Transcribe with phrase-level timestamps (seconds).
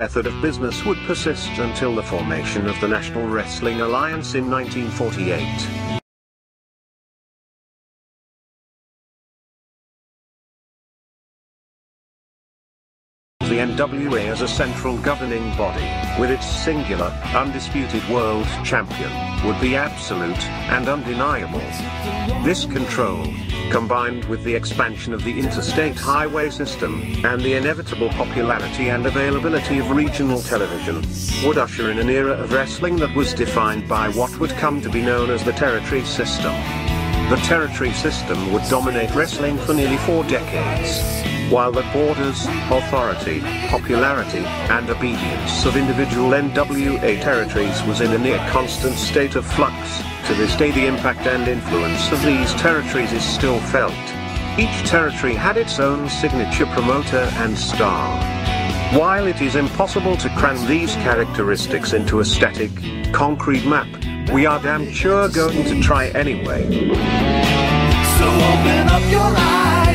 [0.00, 5.89] method of business would persist until the formation of the National Wrestling Alliance in 1948.
[13.80, 15.88] NWA as a central governing body,
[16.20, 19.10] with its singular, undisputed world champion,
[19.46, 20.38] would be absolute
[20.68, 21.60] and undeniable.
[22.44, 23.24] This control,
[23.70, 29.78] combined with the expansion of the interstate highway system, and the inevitable popularity and availability
[29.78, 30.96] of regional television,
[31.42, 34.90] would usher in an era of wrestling that was defined by what would come to
[34.90, 36.52] be known as the territory system.
[37.30, 44.38] The territory system would dominate wrestling for nearly four decades while the borders, authority, popularity,
[44.38, 50.34] and obedience of individual NWA territories was in a near constant state of flux, to
[50.34, 53.92] this day the impact and influence of these territories is still felt.
[54.58, 58.16] Each territory had its own signature promoter and star.
[58.96, 62.70] While it is impossible to cram these characteristics into a static,
[63.12, 63.88] concrete map,
[64.32, 66.64] we are damn sure going to try anyway.
[68.18, 69.89] So open up your eyes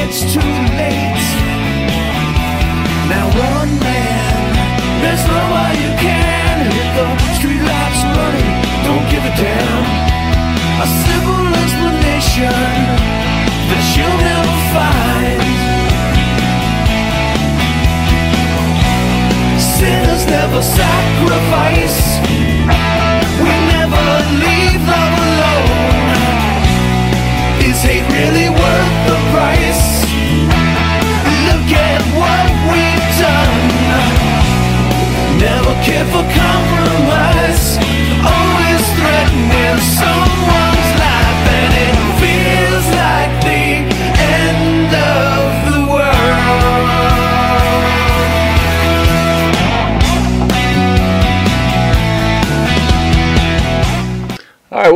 [0.00, 1.24] before it gets too late.
[3.08, 4.52] Now one man,
[5.02, 7.06] there's no way you can hit the
[7.36, 8.52] streetlights running.
[8.84, 9.84] Don't give a damn.
[10.80, 12.52] A simple explanation
[13.68, 15.42] that you'll never find.
[19.60, 21.98] Sinners never sacrifice.
[23.42, 24.04] We never
[24.40, 24.49] leave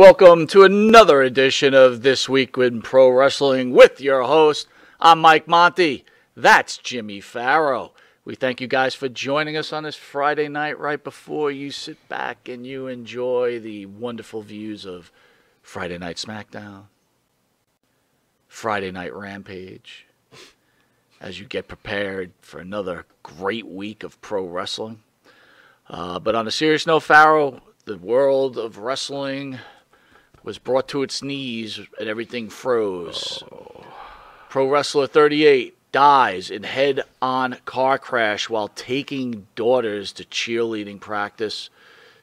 [0.05, 4.67] welcome to another edition of This Week in Pro Wrestling with your host.
[4.99, 6.05] I'm Mike Monty.
[6.37, 7.91] That's Jimmy Farrow.
[8.23, 12.07] We thank you guys for joining us on this Friday night right before you sit
[12.07, 15.11] back and you enjoy the wonderful views of
[15.63, 16.83] Friday Night SmackDown,
[18.47, 20.05] Friday Night Rampage,
[21.19, 25.01] as you get prepared for another great week of pro wrestling.
[25.89, 29.57] Uh, but on a serious note, Farrow, the world of wrestling
[30.45, 33.43] was brought to its knees and everything froze.
[34.47, 41.69] Pro Wrestler 38 dies in head on car crash while taking daughters to cheerleading practice.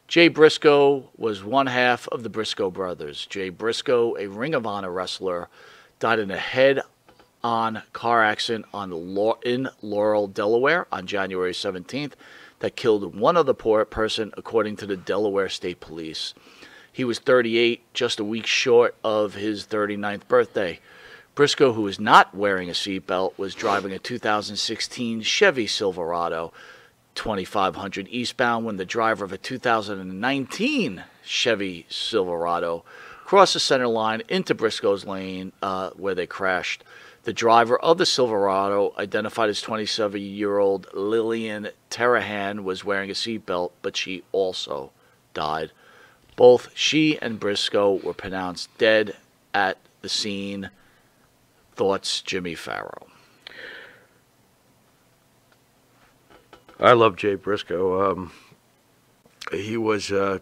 [0.06, 3.26] Jay Briscoe was one half of the Briscoe brothers.
[3.26, 5.48] Jay Briscoe, a Ring of Honor wrestler,
[5.98, 6.80] died in a head
[7.42, 12.12] on car accident on Lau- in Laurel, Delaware on January 17th
[12.60, 16.34] that killed one other poor person, according to the Delaware State Police.
[16.92, 20.78] He was 38, just a week short of his 39th birthday.
[21.34, 26.52] Briscoe, who was not wearing a seatbelt, was driving a 2016 Chevy Silverado
[27.14, 32.84] 2500 eastbound when the driver of a 2019 Chevy Silverado
[33.24, 36.84] crossed the center line into Briscoe's lane uh, where they crashed.
[37.24, 43.14] The driver of the Silverado, identified as 27 year old Lillian Terrahan, was wearing a
[43.14, 44.90] seatbelt, but she also
[45.32, 45.72] died.
[46.36, 49.16] Both she and Briscoe were pronounced dead
[49.52, 50.70] at the scene.
[51.74, 53.06] Thoughts, Jimmy Farrow.
[56.80, 58.10] I love Jay Briscoe.
[58.10, 58.32] Um,
[59.52, 60.38] he was uh,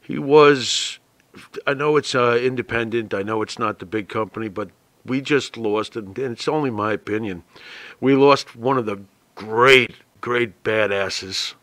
[0.00, 0.98] he was.
[1.66, 3.14] I know it's uh, independent.
[3.14, 4.70] I know it's not the big company, but
[5.04, 7.44] we just lost, and it's only my opinion.
[8.00, 9.02] We lost one of the
[9.34, 11.54] great, great badasses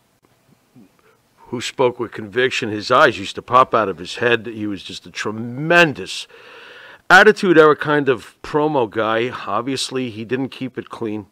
[1.46, 2.70] who spoke with conviction.
[2.70, 4.46] His eyes used to pop out of his head.
[4.46, 6.26] He was just a tremendous
[7.08, 9.30] attitude era kind of promo guy.
[9.46, 11.26] Obviously, he didn't keep it clean,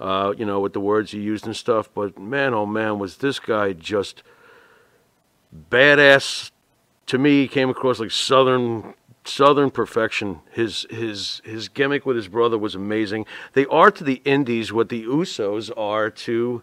[0.00, 1.90] uh, you know, with the words he used and stuff.
[1.92, 4.22] But man, oh man, was this guy just
[5.70, 6.50] badass?
[7.06, 8.94] To me, he came across like southern
[9.24, 10.40] southern perfection.
[10.52, 13.26] His his his gimmick with his brother was amazing.
[13.54, 16.62] They are to the Indies what the Usos are to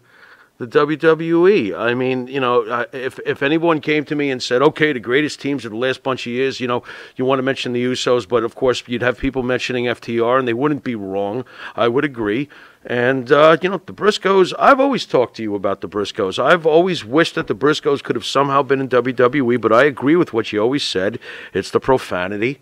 [0.58, 1.78] the WWE.
[1.78, 5.00] I mean, you know, uh, if if anyone came to me and said, "Okay, the
[5.00, 6.82] greatest teams of the last bunch of years," you know,
[7.16, 10.48] you want to mention the Usos, but of course, you'd have people mentioning FTR, and
[10.48, 11.44] they wouldn't be wrong.
[11.74, 12.48] I would agree.
[12.84, 14.54] And uh, you know, the Briscoes.
[14.58, 16.42] I've always talked to you about the Briscoes.
[16.42, 20.16] I've always wished that the Briscoes could have somehow been in WWE, but I agree
[20.16, 21.18] with what you always said.
[21.52, 22.60] It's the profanity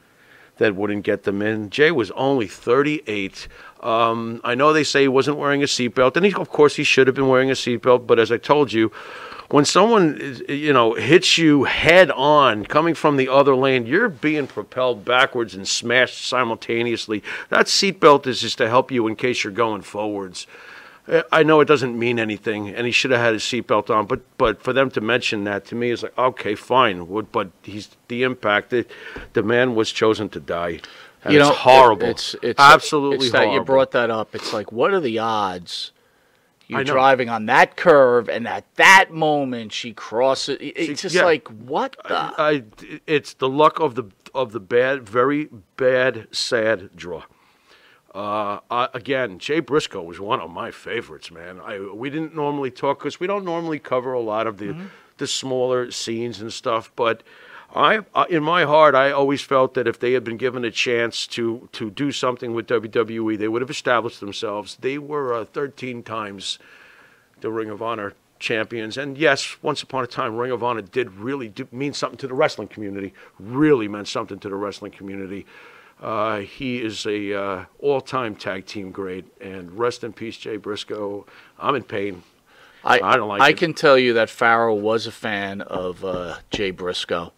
[0.59, 1.71] that wouldn't get them in.
[1.71, 3.49] Jay was only 38.
[3.81, 6.85] Um, I know they say he wasn't wearing a seatbelt, and he, of course he
[6.85, 8.07] should have been wearing a seatbelt.
[8.07, 8.91] But as I told you,
[9.51, 14.47] when someone you know hits you head on coming from the other lane, you're being
[14.47, 17.23] propelled backwards and smashed simultaneously.
[17.51, 20.47] That seatbelt is just to help you in case you're going forwards.
[21.31, 24.07] I know it doesn't mean anything, and he should have had his seatbelt on.
[24.07, 27.05] But but for them to mention that to me is like okay, fine.
[27.31, 28.73] But he's the impact.
[28.73, 28.91] It,
[29.35, 30.81] the man was chosen to die.
[31.29, 32.07] You it's know, horrible.
[32.07, 34.35] it- it's it's absolutely it's that you brought that up.
[34.35, 35.93] It's like, what are the odds?
[36.67, 40.57] You're driving on that curve, and at that moment she crosses.
[40.61, 41.25] It's just yeah.
[41.25, 42.15] like, what the?
[42.15, 42.65] I,
[43.07, 44.05] it's the luck of the
[44.35, 47.25] of the bad, very bad, sad draw.
[48.15, 51.61] Uh, uh, again, Jay Briscoe was one of my favorites, man.
[51.61, 54.87] I we didn't normally talk because we don't normally cover a lot of the Mm-hmm.
[55.19, 57.23] the smaller scenes and stuff, but.
[57.77, 60.71] I, uh, in my heart, I always felt that if they had been given a
[60.71, 64.77] chance to to do something with WWE, they would have established themselves.
[64.81, 66.61] They were uh, 13 times
[67.41, 68.97] the Ring of Honor champions.
[68.97, 72.29] And yes, once upon a time, Ring of Honor did really do, mean something to
[72.29, 73.13] the wrestling community.
[73.41, 75.45] Really meant something to the wrestling community.
[76.03, 81.27] Uh, he is a uh, all-time tag team great, and rest in peace, Jay Briscoe.
[81.59, 82.23] I'm in pain.
[82.85, 83.57] I, I don't like I it.
[83.57, 87.33] can tell you that Farrell was a fan of uh, Jay Briscoe,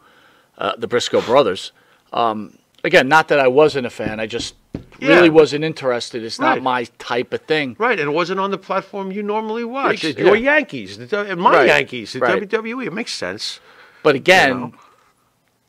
[0.59, 1.71] uh, the Briscoe brothers.
[2.13, 4.19] Um, again, not that I wasn't a fan.
[4.19, 4.55] I just
[5.01, 6.25] really wasn't interested.
[6.25, 7.77] It's not my type of thing.
[7.79, 10.03] Right, and it wasn't on the platform you normally watch.
[10.03, 10.57] Your yeah.
[10.57, 12.43] Yankees, the, my Right, Yankees, the right.
[12.43, 12.87] WWE.
[12.87, 13.61] It makes sense.
[14.03, 14.75] But again, know?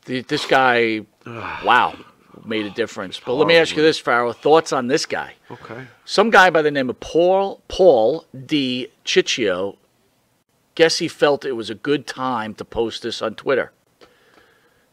[0.06, 1.96] the, this guy, wow,
[2.44, 3.20] made a difference.
[3.20, 4.32] But let me ask you this, Farrell.
[4.32, 5.34] Thoughts on this guy?
[5.50, 5.86] Okay.
[6.04, 8.88] Some guy by the name of Paul Paul D.
[9.04, 9.76] Ciccio.
[10.74, 13.72] Guess he felt it was a good time to post this on Twitter.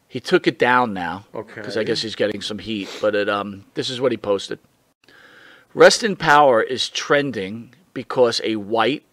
[0.07, 1.25] He took it down now.
[1.35, 1.55] Okay.
[1.55, 2.89] Because I guess he's getting some heat.
[3.01, 4.59] But it um this is what he posted.
[5.73, 9.03] Rest in Power is trending because a white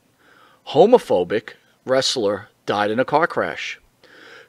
[0.68, 3.80] homophobic wrestler died in a car crash.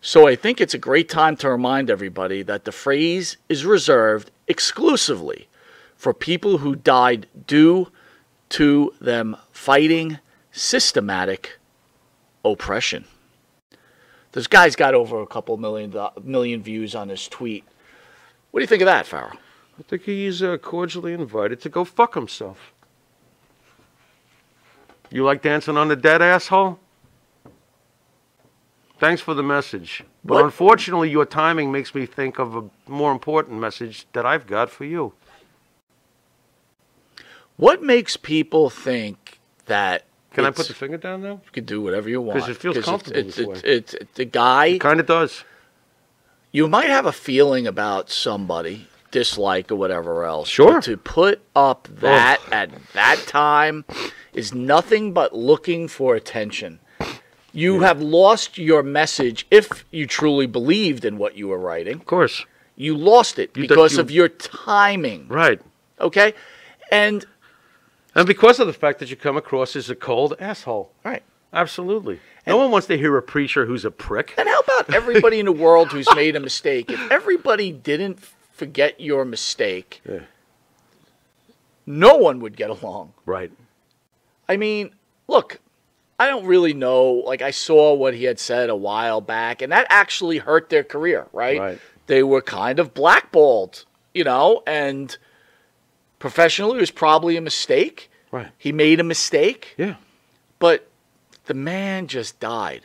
[0.06, 4.32] So I think it's a great time to remind everybody that the phrase is reserved
[4.50, 5.48] exclusively
[5.96, 7.88] for people who died due
[8.50, 10.20] to them fighting
[10.52, 11.58] systematic
[12.44, 13.06] oppression.
[14.34, 17.64] This guy's got over a couple million views on his tweet.
[18.52, 19.38] What do you think of that, Farrell?
[19.80, 22.74] I think he's uh, cordially invited to go fuck himself.
[25.10, 26.78] You like dancing on the dead asshole?
[29.04, 30.02] Thanks for the message.
[30.24, 34.48] But What- unfortunately, your timing makes me think of a more important message that I've
[34.48, 35.12] got for you.
[37.58, 41.42] What makes people think that Can I put the finger down now?
[41.44, 43.70] you can do whatever you want because it feels comfortable It's, this it's, way.
[43.70, 44.78] it's, it's the guy.
[44.78, 45.44] Kind of does.
[46.54, 50.48] you might have a feeling about somebody, dislike or whatever else.
[50.48, 50.80] Sure.
[50.80, 51.96] to put up oh.
[52.00, 53.84] that at that time
[54.32, 56.80] is nothing but looking for attention.
[57.54, 61.96] You have lost your message if you truly believed in what you were writing.
[61.96, 62.46] Of course.
[62.76, 65.28] You lost it You- because you- of your timing.
[65.28, 65.62] Right.
[66.02, 66.34] Okay?
[66.92, 67.26] And
[68.16, 70.92] And because of the fact that you come across as a cold asshole.
[71.04, 71.24] right.
[71.52, 72.20] Absolutely.
[72.48, 74.34] No one wants to hear a preacher who's a prick.
[74.40, 76.90] And how about everybody in the world who's made a mistake?
[76.92, 78.20] If everybody didn't
[78.52, 80.22] forget your mistake, Yeah.
[81.86, 83.14] no one would get along.
[83.26, 83.52] Right.
[84.50, 84.96] I mean,
[85.28, 85.60] look,
[86.20, 87.12] I don't really know.
[87.26, 90.84] Like, I saw what he had said a while back, and that actually hurt their
[90.84, 91.60] career, right?
[91.60, 91.80] Right.
[92.08, 95.18] They were kind of blackballed, you know, and
[96.20, 98.10] professionally, it was probably a mistake.
[98.32, 98.50] Right.
[98.58, 99.96] He made a mistake, Yeah.
[100.60, 100.90] but
[101.46, 102.82] the man just died.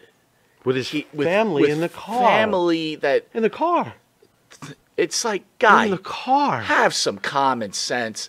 [0.64, 2.22] With his He, with, family with in the car.
[2.22, 3.94] Family that In the car.
[4.96, 6.60] it's like, guy, in the car.
[6.62, 8.28] have some common sense.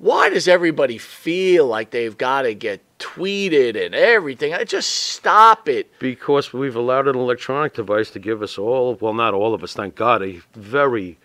[0.00, 4.54] Why does everybody feel like they've got to get tweeted and everything?
[4.54, 5.92] I Just stop it.
[5.98, 9.74] Because we've allowed an electronic device to give us all, well, not all of us,
[9.74, 11.18] thank God, a very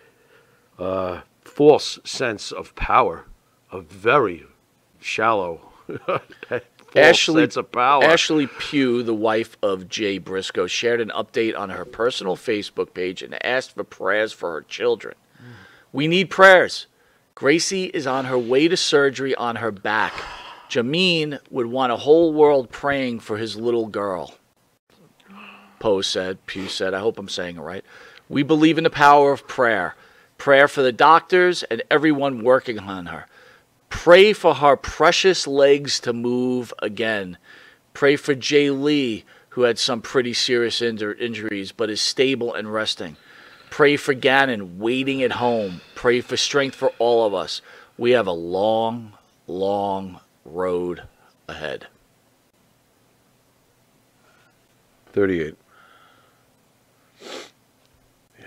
[0.78, 3.24] uh, false sense of power,
[3.72, 4.44] a very
[5.00, 5.72] shallow
[6.06, 6.62] false
[6.94, 8.04] Ashley, sense of power.
[8.04, 13.22] Ashley Pugh, the wife of Jay Briscoe, shared an update on her personal Facebook page
[13.22, 15.14] and asked for prayers for her children.
[15.94, 16.88] We need prayers.
[17.36, 20.14] Gracie is on her way to surgery on her back.
[20.70, 24.34] Jamin would want a whole world praying for his little girl.
[25.78, 27.84] Poe said, Pugh said, I hope I'm saying it right.
[28.30, 29.96] We believe in the power of prayer.
[30.38, 33.26] Prayer for the doctors and everyone working on her.
[33.90, 37.36] Pray for her precious legs to move again.
[37.92, 42.72] Pray for Jay Lee, who had some pretty serious injur- injuries but is stable and
[42.72, 43.18] resting.
[43.70, 45.80] Pray for Gannon waiting at home.
[45.94, 47.60] Pray for strength for all of us.
[47.98, 49.12] We have a long,
[49.46, 51.02] long road
[51.48, 51.86] ahead.
[55.12, 55.56] 38.
[58.38, 58.46] Yeah.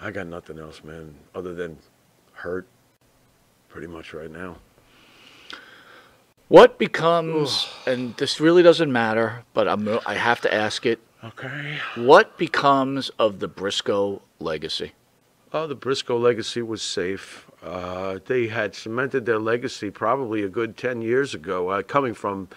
[0.00, 1.78] I got nothing else, man, other than
[2.32, 2.66] hurt
[3.68, 4.56] pretty much right now.
[6.48, 10.98] What becomes, and this really doesn't matter, but I'm, I have to ask it.
[11.22, 11.78] Okay.
[11.96, 14.92] What becomes of the Briscoe legacy?
[15.52, 17.50] Oh, the Briscoe legacy was safe.
[17.62, 22.48] Uh, they had cemented their legacy probably a good 10 years ago, uh, coming from,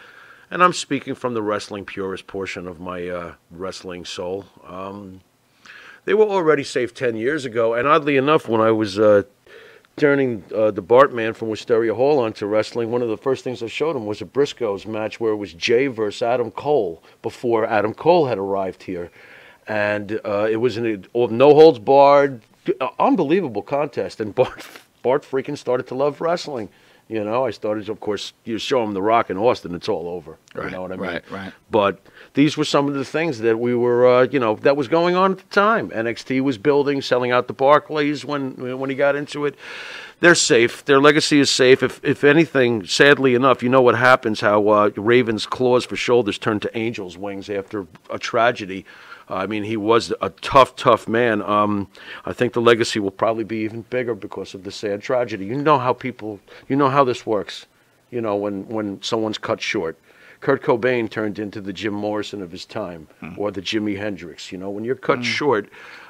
[0.49, 4.45] and I'm speaking from the wrestling purist portion of my uh, wrestling soul.
[4.65, 5.21] Um,
[6.05, 9.23] they were already safe 10 years ago, and oddly enough, when I was uh,
[9.95, 13.67] turning uh, the Bartman from Wisteria Hall onto wrestling, one of the first things I
[13.67, 17.93] showed him was a Briscoes match where it was Jay versus Adam Cole before Adam
[17.93, 19.11] Cole had arrived here.
[19.67, 22.41] And uh, it was an no holds barred,
[22.81, 24.19] uh, unbelievable contest.
[24.19, 24.67] And Bart,
[25.03, 26.69] Bart freaking started to love wrestling.
[27.09, 30.07] You know, I started, of course, you show them The Rock in Austin, it's all
[30.07, 30.37] over.
[30.55, 31.05] Right, you know what I mean?
[31.05, 31.53] right, right.
[31.69, 31.99] But
[32.33, 35.15] these were some of the things that we were, uh, you know, that was going
[35.15, 35.89] on at the time.
[35.89, 39.55] NXT was building, selling out the Barclays when when he got into it.
[40.21, 40.85] They're safe.
[40.85, 41.83] Their legacy is safe.
[41.83, 44.39] If if anything, sadly enough, you know what happens?
[44.39, 48.85] How uh, Raven's claws for shoulders turn to angels' wings after a tragedy.
[49.33, 51.41] I mean, he was a tough, tough man.
[51.41, 51.87] Um,
[52.25, 55.45] I think the legacy will probably be even bigger because of the sad tragedy.
[55.45, 57.65] You know how people, you know how this works.
[58.11, 59.97] You know when when someone's cut short.
[60.39, 64.51] Kurt Cobain turned into the Jim Morrison of his time, or the Jimi Hendrix.
[64.51, 65.69] You know, when you're cut short.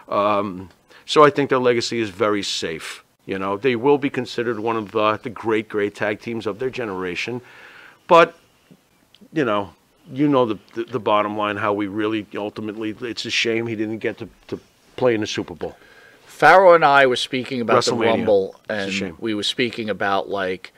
[0.10, 0.70] Um,
[1.06, 3.04] so I think their legacy is very safe.
[3.26, 6.60] You know, they will be considered one of the, the great, great tag teams of
[6.60, 7.42] their generation.
[8.08, 8.36] But,
[9.32, 9.74] you know,
[10.12, 11.58] you know the, the the bottom line.
[11.58, 14.60] How we really ultimately, it's a shame he didn't get to, to
[14.96, 15.76] play in the Super Bowl.
[16.26, 20.74] Farrell and I were speaking about the Rumble, and we were speaking about like.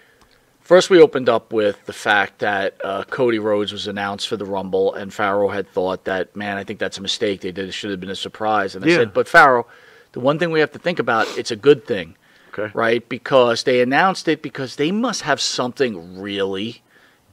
[0.61, 4.45] First, we opened up with the fact that uh, Cody Rhodes was announced for the
[4.45, 7.41] Rumble, and Farrell had thought that, man, I think that's a mistake.
[7.41, 8.75] They did it should have been a surprise.
[8.75, 8.95] And I Yeah.
[8.97, 9.67] said, but Farrell,
[10.13, 12.15] the one thing we have to think about, it's a good thing,
[12.51, 12.71] Okay.
[12.73, 13.07] right?
[13.07, 16.81] Because they announced it because they must have something really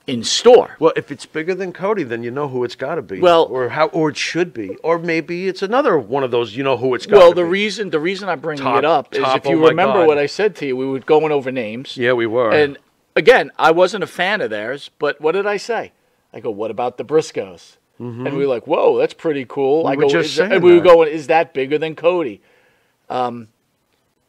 [0.06, 0.76] in store.
[0.80, 3.20] Well, if it's bigger than Cody, then you know who it's got to be.
[3.20, 6.56] Well- or how, or it should be, or maybe it's another one of those.
[6.56, 7.12] You know who it's got.
[7.12, 7.18] To be.
[7.20, 7.48] Well, the be.
[7.48, 10.18] reason the reason I'm bringing Top- it up is top, if you oh remember what
[10.18, 11.96] I said to you, we were going over names.
[11.96, 12.50] Yeah, we were.
[12.52, 12.78] And
[13.14, 15.92] again, I wasn't a fan of theirs, but what did I say?
[16.34, 17.76] I go, what about the Briscoes?
[17.98, 19.86] And we were like, whoa, that's pretty cool.
[19.86, 19.98] I Mm-hmm.
[20.02, 20.84] were go, just is that- and we were that.
[20.84, 22.40] going, is that bigger than Cody?
[23.08, 23.46] Um,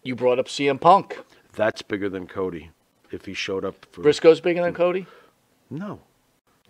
[0.03, 1.17] you brought up CM Punk.
[1.53, 2.69] That's bigger than Cody.
[3.11, 5.07] If he showed up for Briscoe's bigger than Cody?
[5.73, 5.99] No,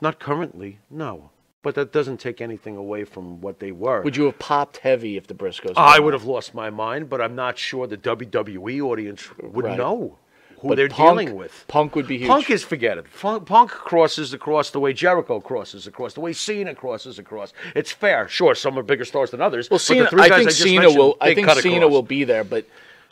[0.02, 0.80] not currently.
[0.90, 1.30] No,
[1.62, 4.02] but that doesn't take anything away from what they were.
[4.02, 5.74] Would you have popped heavy if the Briscoes?
[5.78, 9.78] I would have lost my mind, but I'm not sure the WWE audience would Right.
[9.78, 10.18] know
[10.60, 11.66] who But they're Punk- dealing with.
[11.68, 12.30] Punk would be huge.
[12.30, 13.06] Punk is forget it.
[13.20, 17.52] Punk crosses across the way Jericho crosses across, the way Cena crosses across.
[17.76, 18.56] It's fair, sure.
[18.56, 19.70] Some are bigger stars than others.
[19.70, 21.18] well, Cena, I think just Cena will.
[21.20, 21.92] I think Cena across.
[21.92, 22.66] will be there, but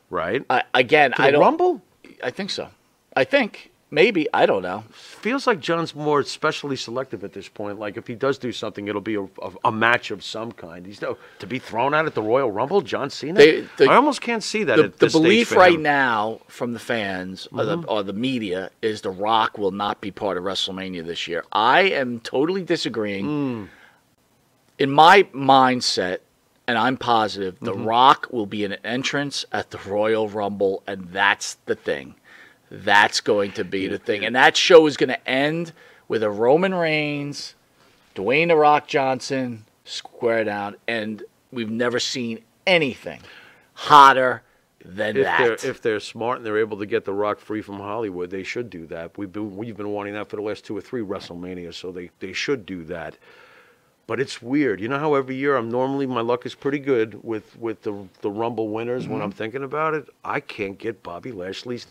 [0.10, 0.44] right.
[0.50, 1.42] I, again, I the don't.
[1.42, 1.82] Rumble
[2.24, 2.70] I think so.
[3.16, 4.84] I think maybe I don't know.
[4.92, 7.78] feels like John's more especially selective at this point.
[7.78, 10.86] Like if he does do something, it'll be a, a, a match of some kind.
[10.86, 12.82] He's no to be thrown out at the Royal Rumble.
[12.82, 13.38] John Cena.
[13.38, 14.78] They- the- I almost can't see that.
[14.78, 17.82] the, at the belief right now from the fans or, Mm-hmm.
[17.82, 21.44] the, or the media is The Rock will not be part of WrestleMania this year.
[21.52, 23.26] I am totally disagreeing.
[23.26, 23.68] Mm.
[24.80, 26.20] In my mindset,
[26.68, 27.86] and I'm positive, The Mm-hmm.
[27.86, 32.16] Rock will be an entrance at the Royal Rumble, and that's the thing.
[32.74, 34.24] That's going to be the thing.
[34.24, 35.74] And that show is going to end
[36.08, 37.54] with a Roman Reigns,
[38.16, 43.20] Dwayne The Rock Johnson, square down, and we've never seen anything
[43.74, 44.42] hotter
[44.84, 45.60] than If that.
[45.60, 48.44] they're if they're smart and they're able to get the Rock free from Hollywood, they
[48.44, 49.18] should do that.
[49.18, 52.10] We've been we've been wanting that for the last two or three WrestleManias, so they
[52.20, 53.18] they should do that.
[54.08, 54.82] But it's weird.
[54.82, 58.08] You know how every year I'm normally my luck is pretty good with with the
[58.22, 59.14] the Rumble winners Mm-hmm.
[59.14, 60.08] when I'm thinking about it.
[60.24, 61.88] I can't get Bobby Lashley's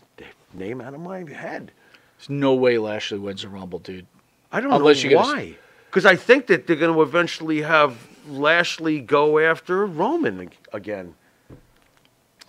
[0.53, 1.71] name out of my head.
[2.17, 4.05] There's no way Lashley wins a Rumble, dude.
[4.51, 5.55] I don't Unless know you get a s- why.
[5.89, 11.15] Because I think that they're going to eventually have Lashley go after Roman again.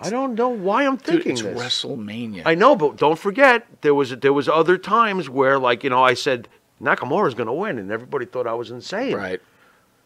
[0.00, 1.60] I don't know why I'm Dude, thinking it's this.
[1.60, 2.42] WrestleMania.
[2.44, 6.02] I know, but don't forget there was there was other times where like you know
[6.02, 6.48] I said
[6.80, 9.14] Nakamura's going to win, and everybody thought I was insane.
[9.14, 9.40] right.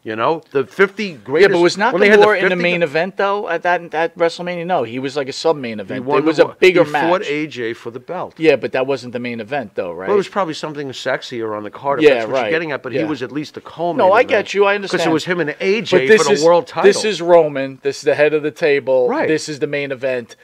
[0.07, 1.51] You know the 50 Yeah, greatest.
[1.51, 4.65] but was they had Nakamura in the 50 main event though at that at WrestleMania?
[4.65, 6.07] No, he was like a sub main event.
[6.07, 7.09] It was the- a bigger he match.
[7.09, 8.35] fought AJ for the belt.
[8.37, 10.07] yeah, but that wasn't the main event though, right?
[10.07, 12.01] Well, it was probably something sexier on the card.
[12.01, 12.41] Yeah, that's what right.
[12.43, 12.83] you're getting at.
[12.83, 13.97] But he was at least the co-main.
[13.97, 14.63] no, I get you.
[14.63, 16.87] I understand Because it was him and AJ but this for the is, world title.
[16.87, 17.79] This is Roman.
[17.83, 19.09] This is the head of the table.
[19.09, 19.27] Right.
[19.27, 20.37] This is the main event.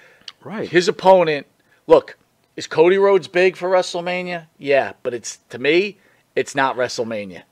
[0.43, 0.67] Right.
[0.67, 1.47] His opponent,
[1.87, 2.17] look,
[2.57, 4.47] is Cody Rhodes big for WrestleMania?
[4.57, 5.99] Yeah, but it's to me,
[6.35, 7.43] it's not WrestleMania.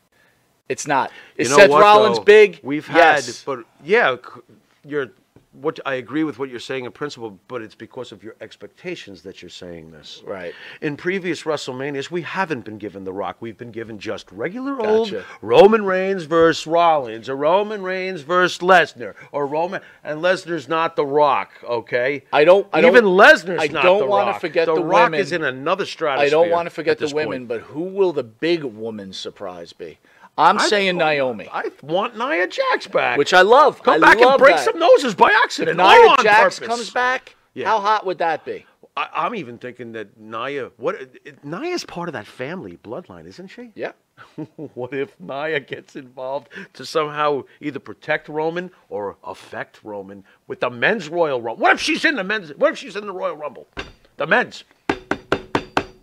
[0.71, 1.11] It's not.
[1.35, 2.23] Is You know Seth what, Rollins though?
[2.23, 2.59] big?
[2.63, 3.43] We've had, Yes.
[3.43, 4.15] but yeah,
[4.87, 5.07] you're.
[5.53, 9.21] What I agree with what you're saying in principle, but it's because of your expectations
[9.23, 10.23] that you're saying this.
[10.25, 10.53] Right.
[10.79, 13.35] In previous WrestleManias, we haven't been given The Rock.
[13.41, 19.13] We've been given just regular old Roman Reigns versus Rollins, or Roman Reigns versus Lesnar,
[19.33, 21.51] or Roman and Lesnar's not The Rock.
[21.65, 22.23] Okay.
[22.31, 24.39] I don't- I Even don't- Lesnar's I not don't The wanna Rock.
[24.39, 25.19] forget the the Rock women.
[25.19, 26.27] is in another stratosphere.
[26.27, 27.47] I don't want to forget the women, point.
[27.49, 29.97] but who will the big woman surprise be?
[30.37, 33.17] I'm I saying thought- Naomi, I want Nia Jax back.
[33.17, 33.83] which I love.
[33.83, 34.65] Come I back and break that.
[34.65, 35.79] some noses by accident.
[35.79, 35.85] If.
[35.85, 36.67] Nia on Jax purpose.
[36.67, 37.67] comes back, Yeah.
[37.67, 38.65] how hot would that be?
[38.97, 40.95] I, I'm even thinking that Nia, what
[41.43, 43.71] Nia's part of that family bloodline, isn't she?
[43.75, 43.91] Yeah.
[44.73, 50.69] what if Nia gets involved to somehow either protect Roman or affect Roman with the
[50.69, 51.61] men's Royal Rumble?
[51.61, 52.49] What if she's in the men's?
[52.55, 53.67] What if she's in the Royal Rumble?
[54.17, 54.63] The men's.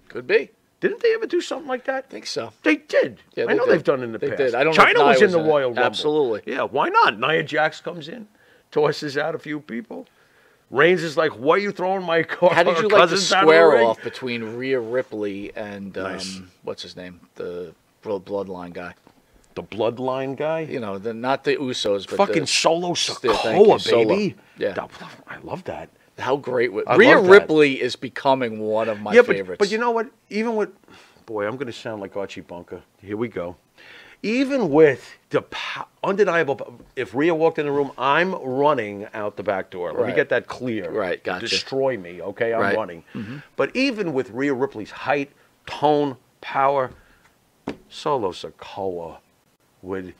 [0.08, 0.50] Could be.
[0.80, 2.04] Didn't they ever do something like that?
[2.08, 2.52] I think so.
[2.62, 3.20] They did.
[3.34, 3.74] Yeah, I know did.
[3.74, 4.38] they've done in the They past.
[4.38, 4.54] did.
[4.54, 5.38] I don't Chyna was in the.
[5.40, 5.82] Royal Rumble.
[5.82, 6.52] Absolutely.
[6.52, 7.18] Yeah, why not?
[7.18, 8.28] Nia Jax comes in,
[8.70, 10.06] tosses out a few people.
[10.70, 13.70] Reigns is like, "Why are you throwing my car?" How did you like the square
[13.70, 16.40] ring?" off between Rhea Ripley and um, Nice.
[16.62, 18.94] what's his name, the Bloodline guy?
[19.54, 20.60] The bloodline guy.
[20.60, 24.04] You know, the not the Usos, but the Fucking the, Solo Sikoa, Solo.
[24.08, 24.36] baby.
[24.56, 24.86] Yeah.
[25.26, 25.88] I love that.
[26.18, 27.18] How great was I Rhea.
[27.20, 29.58] Ripley is becoming one of my yeah, but, favorites.
[29.58, 30.10] but you know what?
[30.30, 30.70] Even with,
[31.26, 32.82] boy, I'm going to sound like Archie Bunker.
[33.00, 33.56] Here we go.
[34.24, 35.44] Even with the
[36.02, 39.92] undeniable, if Rhea walked in the room, I'm running out the back door.
[39.92, 40.90] Let me get that clear.
[40.90, 41.46] Right, gotcha.
[41.46, 42.52] Destroy me, okay?
[42.52, 42.70] I'm Right.
[42.76, 43.18] Mm-hmm.
[43.20, 43.42] running.
[43.54, 45.30] But even with Rhea Ripley's height,
[45.66, 46.90] tone, power,
[47.88, 49.18] Solo Sikoa
[49.82, 50.14] would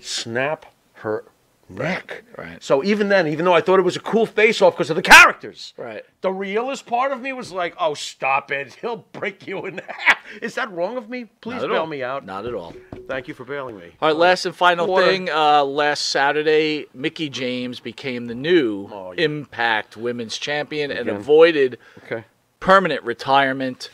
[0.00, 1.24] snap her
[1.68, 2.24] neck.
[2.36, 2.62] right.
[2.62, 5.02] So even then, even though I thought it was a cool face-off because of the
[5.02, 6.04] characters, Right.
[6.20, 8.74] the realist part of me was like, "Oh, stop it!
[8.80, 11.26] He'll break you in half." Is that wrong of me?
[11.40, 11.86] Please bail all.
[11.86, 12.24] me out.
[12.24, 12.74] Not at all.
[13.08, 13.92] Thank you for bailing me.
[14.00, 15.06] All right, last and final Water.
[15.06, 15.28] thing.
[15.30, 19.24] Uh, last Saturday, Mickie James became the new Oh, yeah.
[19.24, 22.24] Impact Women's Champion and avoided Okay.
[22.60, 23.90] permanent retirement.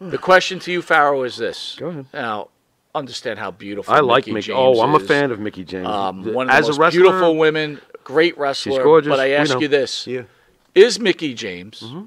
[0.00, 1.76] The question to you, Farrow, is this.
[1.78, 2.06] Go ahead.
[2.12, 2.48] Now,
[2.94, 4.46] understand how beautiful I like Mickie Mickie.
[4.48, 5.06] James Oh, I'm a is.
[5.08, 5.86] fan of Mickie James.
[5.86, 8.72] Um, The- one of the As most a wrestler, beautiful women, great wrestler.
[8.72, 9.10] She's gorgeous.
[9.10, 9.60] But I we ask know.
[9.60, 10.22] you this: Yeah.
[10.74, 12.04] Is Mickie James Mm-hmm.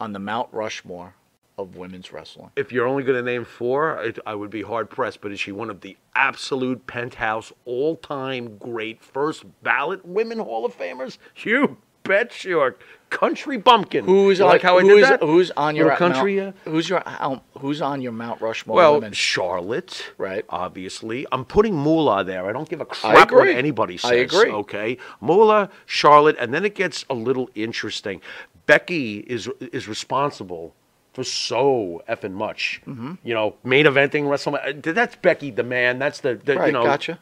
[0.00, 1.14] on the Mount Rushmore
[1.58, 2.50] of women's wrestling?
[2.56, 5.20] If you're only going to name four, it, I would be hard pressed.
[5.20, 10.76] But is she one of the absolute penthouse, all-time great first ballot women Hall of
[10.76, 11.18] Famers?
[11.36, 12.76] You bet your
[13.10, 14.04] country bumpkin.
[14.04, 14.48] Who's on?
[14.48, 15.22] like how I did is- that?
[15.22, 16.40] Who's on your Little country?
[16.40, 19.12] Mount, Who's your um, Who's on your Mount Rushmore Well, women?
[19.12, 20.44] Charlotte, Right.
[20.48, 22.46] Obviously, I'm putting Moolah there.
[22.48, 24.10] I don't give a crap what anybody says.
[24.10, 24.50] I agree.
[24.50, 28.20] Okay, Moolah, Charlotte, and then it gets a little interesting.
[28.66, 30.74] Becky is is responsible
[31.16, 32.82] for so effing much.
[32.86, 33.14] Mm-hmm.
[33.24, 34.94] You know, main eventing WrestleMania.
[34.94, 35.98] That's Becky, the man.
[35.98, 36.84] That's the, the Right, you know.
[36.84, 37.18] gotcha.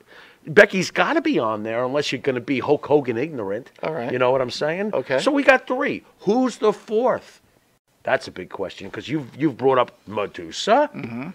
[0.48, 3.70] Becky's got to be on there unless you're going to be Hulk Hogan ignorant.
[3.84, 4.12] All right.
[4.12, 4.92] You know what I'm saying?
[4.92, 5.20] Okay.
[5.20, 6.02] So we got three.
[6.20, 7.40] Who's the fourth?
[8.02, 10.90] That's a big question because you've you've brought up Medusa.
[10.92, 11.30] Mm-hmm.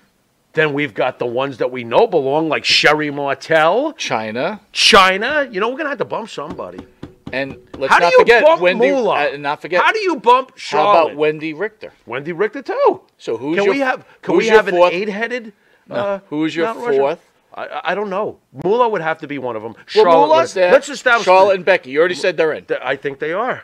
[0.53, 5.51] Then we've got the ones that we know belong, like Sherri Martel, Chyna, Chyna.
[5.51, 6.85] You know, we're gonna have to bump somebody.
[7.33, 8.77] And let's How do not you forget bump Wendi.
[8.91, 9.33] Moolah?
[9.33, 9.83] Uh, not forget.
[9.83, 10.93] How do you bump Charlotte?
[10.93, 11.93] How about Wendi Richter?
[12.07, 13.01] Wendi Richter too?
[13.17, 14.05] So who's can your- we have?
[14.21, 15.53] Can we have an eight-headed?
[15.87, 15.95] No.
[15.95, 17.19] uh, Who's your fourth?
[17.53, 18.39] I- I, don't know.
[18.63, 19.73] Moolah would have to be one of them.
[19.73, 20.71] Well, Charlotte Moolah's there.
[20.71, 21.25] Let's establish.
[21.25, 21.89] Charlotte and Becky.
[21.91, 22.65] You already said they're in.
[22.83, 23.63] I think they are.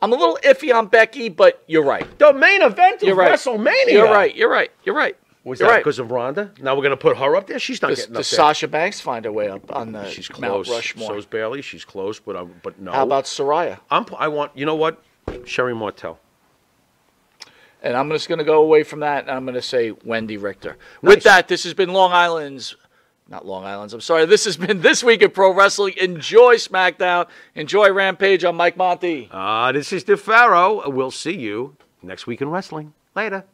[0.00, 2.06] I'm a little iffy on Becky, but you're right.
[2.18, 3.32] The main event of You're right.
[3.32, 3.88] WrestleMania.
[3.88, 4.34] You're right.
[4.34, 4.70] You're right.
[4.84, 5.16] You're right.
[5.42, 5.80] Was you're that right.
[5.80, 6.52] because of Ronda?
[6.60, 7.58] Now we're going to put her up there.
[7.58, 8.36] She's not Does, getting does there.
[8.36, 10.70] Sasha Banks find her way up on the She's Mount close.
[10.70, 11.08] Rushmore?
[11.08, 11.62] So's Bayley.
[11.62, 12.92] She's close, but but no.
[12.92, 13.80] How about Saraya?
[13.90, 14.52] I'm, I want.
[14.54, 15.02] You know what?
[15.46, 16.18] Sherri Martel.
[17.82, 20.40] And I'm just going to go away from that, and I'm going to say Wendi
[20.40, 20.76] Richter.
[21.00, 22.76] With that, this has been Long Island's,
[23.26, 24.26] not Long Island's, I'm sorry.
[24.26, 25.94] This has been This Week in Pro Wrestling.
[25.98, 27.26] Enjoy SmackDown.
[27.54, 29.30] Enjoy Rampage on Mike Monty.
[29.32, 30.90] Ah, this is the Pharaoh.
[30.90, 32.92] We'll see you next week in wrestling.
[33.16, 33.46] Later.